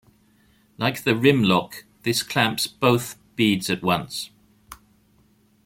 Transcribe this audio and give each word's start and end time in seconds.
Like 0.79 1.03
the 1.03 1.15
rim 1.15 1.43
lock, 1.43 1.85
this 2.01 2.23
clamps 2.23 2.65
both 2.65 3.19
beads 3.35 3.69
at 3.69 3.83
once. 3.83 4.31